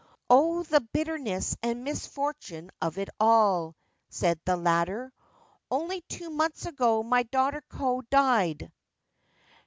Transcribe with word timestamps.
c 0.01 0.03
Oh, 0.31 0.63
the 0.63 0.79
bitterness 0.93 1.55
and 1.61 1.83
misfortune 1.83 2.71
of 2.81 2.97
it 2.97 3.09
all!' 3.19 3.75
said 4.09 4.39
the 4.45 4.57
latter.' 4.57 5.13
Only 5.69 6.01
two 6.09 6.31
months 6.31 6.65
ago 6.65 7.03
my 7.03 7.21
daughter 7.21 7.61
Ko 7.69 8.01
died. 8.09 8.71